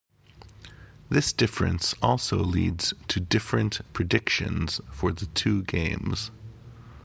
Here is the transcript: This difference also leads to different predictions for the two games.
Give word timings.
This 1.09 1.31
difference 1.31 1.93
also 2.01 2.37
leads 2.39 2.91
to 3.07 3.19
different 3.19 3.81
predictions 3.93 4.81
for 4.91 5.11
the 5.11 5.27
two 5.27 5.61
games. 5.65 6.31